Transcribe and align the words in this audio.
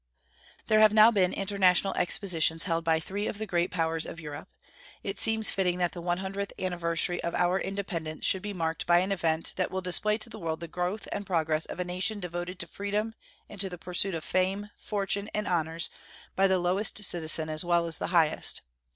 There 0.65 0.79
have 0.79 0.95
now 0.95 1.11
been 1.11 1.31
international 1.31 1.93
expositions 1.93 2.63
held 2.63 2.83
by 2.83 2.99
three 2.99 3.27
of 3.27 3.37
the 3.37 3.45
great 3.45 3.69
powers 3.69 4.03
of 4.07 4.19
Europe. 4.19 4.49
It 5.03 5.19
seems 5.19 5.51
fitting 5.51 5.77
that 5.77 5.91
the 5.91 6.01
one 6.01 6.17
hundredth 6.17 6.53
anniversary 6.57 7.21
of 7.21 7.35
our 7.35 7.59
independence 7.59 8.25
should 8.25 8.41
be 8.41 8.51
marked 8.51 8.87
by 8.87 8.97
an 8.97 9.11
event 9.11 9.53
that 9.57 9.69
will 9.69 9.79
display 9.83 10.17
to 10.17 10.29
the 10.31 10.39
world 10.39 10.59
the 10.59 10.67
growth 10.67 11.07
and 11.11 11.23
progress 11.27 11.67
of 11.67 11.79
a 11.79 11.85
nation 11.85 12.19
devoted 12.19 12.57
to 12.61 12.65
freedom 12.67 13.13
and 13.47 13.61
to 13.61 13.69
the 13.69 13.77
pursuit 13.77 14.15
of 14.15 14.23
fame, 14.23 14.71
fortune, 14.75 15.29
and 15.35 15.47
honors 15.47 15.91
by 16.35 16.47
the 16.47 16.57
lowest 16.57 17.03
citizen 17.03 17.47
as 17.47 17.63
well 17.63 17.85
as 17.85 17.99
the 17.99 18.07
highest. 18.07 18.61